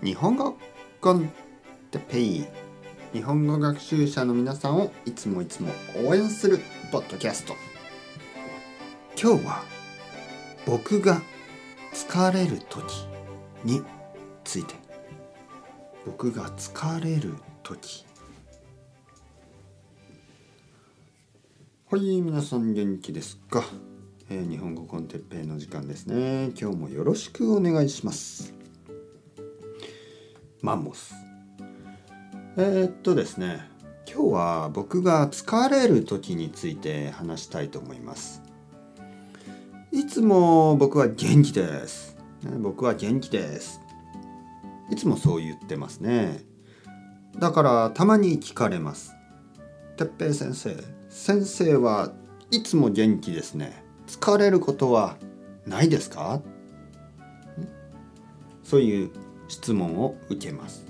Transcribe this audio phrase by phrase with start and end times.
[0.00, 0.56] 日本語
[1.00, 1.32] コン
[1.90, 2.46] テペイ。
[3.12, 5.72] 日本語学習者の皆さんをいつもいつも
[6.06, 6.60] 応援する
[6.92, 7.54] ポッドキャスト。
[9.20, 9.64] 今日は
[10.66, 11.20] 僕が
[11.92, 13.08] 疲れる時
[13.64, 13.82] に
[14.44, 14.76] ついて。
[16.06, 17.34] 僕が疲れる
[17.64, 18.06] 時。
[21.90, 23.64] はい皆さん元気ですか、
[24.30, 26.52] えー、日本語コンテッペイの時間ですね。
[26.60, 28.57] 今日もよろしくお願いします。
[30.60, 31.14] マンモス。
[32.56, 33.68] えー、っとですね
[34.12, 38.42] 今日は僕が疲れる時について話したいと思います。
[39.92, 43.80] いつも僕は元気です、ね、僕は元気です。
[44.90, 46.40] いつもそう言ってますね。
[47.38, 49.14] だからたまに聞かれます。
[49.96, 50.76] 哲平先生
[51.08, 52.12] 先生は
[52.50, 53.84] いつも元気ですね。
[54.06, 55.16] 疲れることは
[55.66, 56.42] ないですか？
[58.64, 59.10] そういう
[59.48, 60.86] 質問を受けます。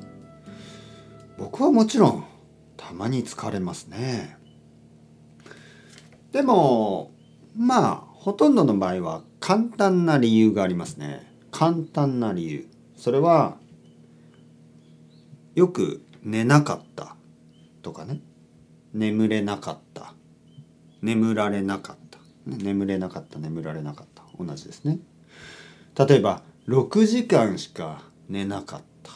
[1.39, 2.25] 僕はもちろん
[2.77, 4.37] たまに疲れますね。
[6.33, 7.13] でも
[7.57, 11.27] まあほとんどの場合は簡単な理由がありますね。
[11.51, 12.69] 簡単な理由。
[12.97, 13.57] それは
[15.55, 17.17] よく寝なかった
[17.83, 18.21] とかね。
[18.93, 20.15] 眠れなかった。
[21.03, 24.25] 眠られなかった、眠れなかった眠られなかった。
[24.39, 24.99] 同じですね。
[25.97, 29.13] 例えば6時間しか寝なかった、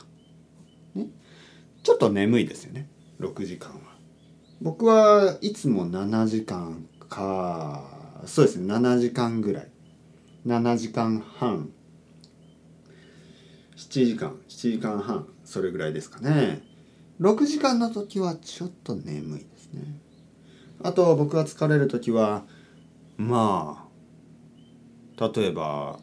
[0.98, 1.08] ね、
[1.82, 2.88] ちょっと眠いですよね。
[3.20, 3.78] 6時間は。
[4.60, 7.82] 僕はいつも7時間か
[8.24, 8.72] そうですね。
[8.72, 9.68] 7時間ぐらい。
[10.46, 11.70] 7時間半。
[13.76, 14.36] 7時間。
[14.48, 15.26] 7時間半。
[15.44, 16.62] それぐらいですかね。
[17.20, 19.82] 6時間の時はちょっと眠いですね。
[20.82, 22.44] あと僕が疲れる時は
[23.16, 23.88] ま
[25.16, 26.00] あ例えば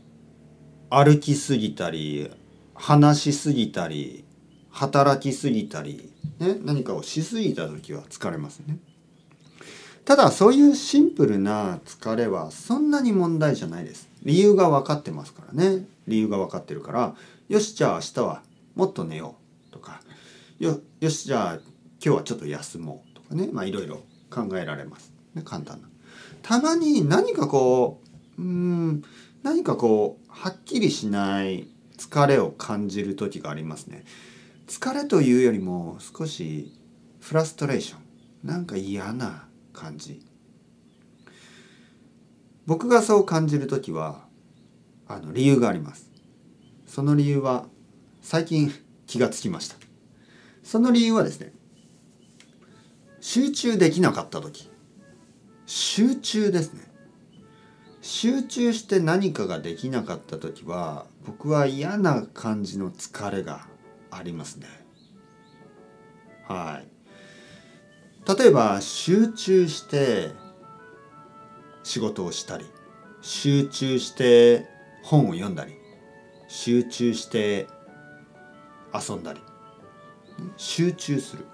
[0.89, 2.31] 歩きすぎたり
[2.79, 4.23] 話しすぎたり
[4.71, 8.77] 働きすぎたり、ね、何かをしすぎた時は疲れますね。
[10.05, 14.09] ただそういうシンプルな疲れはそんなに問題じゃないです。
[14.23, 15.85] 理由が分かってますからね。
[16.07, 17.15] 理由が分かってるから
[17.49, 18.43] よしじゃあ明日は
[18.75, 19.35] もっと寝よ
[19.69, 20.01] うとか
[20.59, 21.61] よよしじゃあ今
[21.99, 25.11] 日はちょっと休もうとかねまあいろいろ考えられます。
[25.35, 25.89] ね、簡単な。
[26.43, 28.01] たまに何かこ
[28.37, 29.03] ううん
[29.43, 31.67] 何かこうはっきりしない
[31.99, 34.05] 疲れを感じる時がありますね。
[34.67, 36.73] 疲れというよりも少し
[37.19, 37.99] フラストレーション。
[38.47, 40.25] なんか嫌な感じ。
[42.65, 44.23] 僕がそう感じる時は
[45.07, 46.09] あの理由があります。
[46.87, 47.65] その理由は
[48.21, 48.73] 最近
[49.05, 49.75] 気がつきました。
[50.63, 51.51] その理由はですね
[53.19, 54.69] 集中できなかった時。
[55.65, 56.88] 集中ですね。
[58.11, 63.67] 集中して何かができなかった時は僕は嫌な感じの疲れが
[64.09, 64.65] ありますね。
[66.47, 68.37] はい。
[68.37, 70.31] 例えば集中して
[71.83, 72.65] 仕事をしたり
[73.21, 74.65] 集中して
[75.03, 75.75] 本を読んだり
[76.47, 77.67] 集中して
[78.91, 79.41] 遊んだり
[80.57, 81.45] 集中する。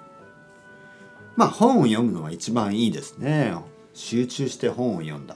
[1.35, 3.53] まあ本を読むのは一番いいですね。
[3.93, 5.35] 集中して本を読んだ。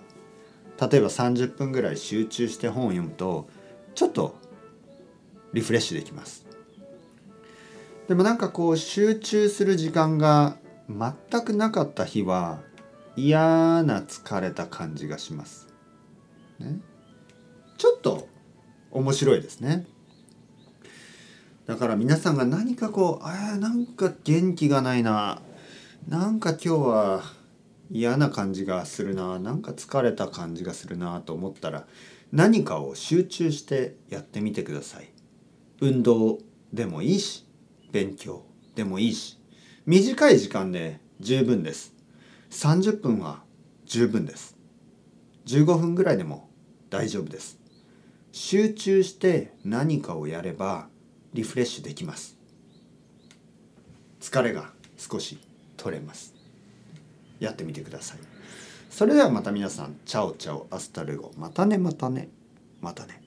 [0.80, 3.50] 例えば30分ぐらい集中して本を読むと
[3.96, 4.36] ちょっと
[5.54, 6.46] リフレッシュできます。
[8.08, 10.58] でもなんかこう集中する時間が
[10.90, 12.60] 全くなかった日は
[13.16, 15.68] 嫌な疲れた感じがします、
[16.58, 16.80] ね、
[17.78, 18.28] ちょっと
[18.92, 19.86] 面白いですね。
[21.68, 25.42] だから皆さんが何かこうあなんか元気がないな。
[26.08, 27.39] なんか今日は
[27.92, 31.88] 嫌な感じがするななんか疲れた感じがするなと思ったら
[32.32, 35.10] 何かを集中してやってみてください。
[35.82, 36.40] 運動
[36.72, 37.46] でもいいし
[37.92, 38.44] 勉強
[38.76, 39.40] でもいいし。
[39.86, 41.94] 短い時間で十分です。
[42.52, 43.42] 30分は
[43.86, 44.56] 十分です。
[45.48, 46.50] 15分ぐらいでも
[46.92, 47.58] 大丈夫です。
[48.32, 50.88] 集中して何かをやれば
[51.34, 52.38] リフレッシュできます。
[54.22, 55.40] 疲れが少し
[55.78, 56.39] 取れます。
[57.40, 58.18] やってみてください。
[58.90, 60.00] それではまた皆さん。
[60.06, 61.32] Chao chao。Hasta luego。
[61.38, 62.30] またねまたね。
[62.82, 63.22] またね。